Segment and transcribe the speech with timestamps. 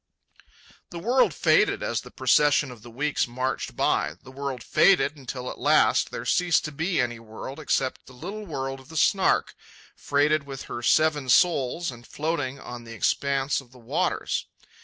[0.89, 4.15] The world faded as the procession of the weeks marched by.
[4.23, 8.47] The world faded until at last there ceased to be any world except the little
[8.47, 9.53] world of the Snark,
[9.95, 14.47] freighted with her seven souls and floating on the expanse of the waters.